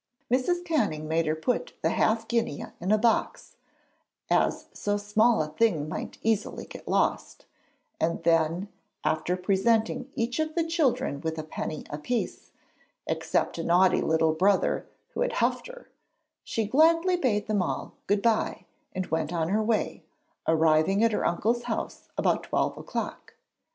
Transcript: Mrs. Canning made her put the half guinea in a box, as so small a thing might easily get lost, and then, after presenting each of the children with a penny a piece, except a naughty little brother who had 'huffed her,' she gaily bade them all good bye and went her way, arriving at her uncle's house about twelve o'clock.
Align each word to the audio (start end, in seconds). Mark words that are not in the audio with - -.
Mrs. 0.31 0.65
Canning 0.65 1.07
made 1.07 1.27
her 1.27 1.35
put 1.35 1.73
the 1.83 1.91
half 1.91 2.27
guinea 2.27 2.65
in 2.79 2.91
a 2.91 2.97
box, 2.97 3.55
as 4.31 4.65
so 4.73 4.97
small 4.97 5.43
a 5.43 5.49
thing 5.49 5.87
might 5.87 6.17
easily 6.23 6.65
get 6.65 6.87
lost, 6.87 7.45
and 7.99 8.23
then, 8.23 8.67
after 9.03 9.37
presenting 9.37 10.09
each 10.15 10.39
of 10.39 10.55
the 10.55 10.63
children 10.65 11.21
with 11.21 11.37
a 11.37 11.43
penny 11.43 11.83
a 11.91 11.99
piece, 11.99 12.51
except 13.05 13.59
a 13.59 13.63
naughty 13.63 14.01
little 14.01 14.33
brother 14.33 14.87
who 15.09 15.21
had 15.21 15.33
'huffed 15.33 15.67
her,' 15.67 15.89
she 16.43 16.65
gaily 16.65 17.15
bade 17.15 17.45
them 17.45 17.61
all 17.61 17.93
good 18.07 18.23
bye 18.23 18.65
and 18.95 19.05
went 19.11 19.29
her 19.29 19.61
way, 19.61 20.01
arriving 20.47 21.03
at 21.03 21.11
her 21.11 21.27
uncle's 21.27 21.65
house 21.65 22.09
about 22.17 22.41
twelve 22.41 22.75
o'clock. 22.75 23.35